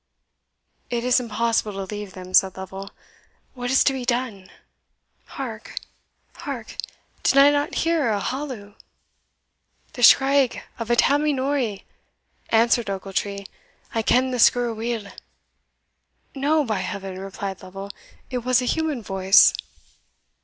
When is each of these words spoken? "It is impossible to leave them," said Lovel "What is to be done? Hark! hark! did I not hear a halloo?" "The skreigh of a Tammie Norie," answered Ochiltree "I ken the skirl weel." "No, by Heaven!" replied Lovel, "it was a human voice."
"It 0.89 1.03
is 1.03 1.19
impossible 1.19 1.73
to 1.73 1.83
leave 1.83 2.13
them," 2.13 2.33
said 2.33 2.57
Lovel 2.57 2.89
"What 3.53 3.69
is 3.69 3.83
to 3.83 3.93
be 3.93 4.03
done? 4.03 4.49
Hark! 5.25 5.75
hark! 6.37 6.75
did 7.21 7.37
I 7.37 7.51
not 7.51 7.75
hear 7.85 8.09
a 8.09 8.19
halloo?" 8.19 8.73
"The 9.93 10.01
skreigh 10.01 10.63
of 10.79 10.89
a 10.89 10.95
Tammie 10.95 11.33
Norie," 11.33 11.85
answered 12.49 12.89
Ochiltree 12.89 13.45
"I 13.93 14.01
ken 14.01 14.31
the 14.31 14.39
skirl 14.39 14.73
weel." 14.73 15.03
"No, 16.33 16.65
by 16.65 16.79
Heaven!" 16.79 17.19
replied 17.19 17.61
Lovel, 17.61 17.91
"it 18.31 18.39
was 18.39 18.59
a 18.59 18.65
human 18.65 19.03
voice." 19.03 19.53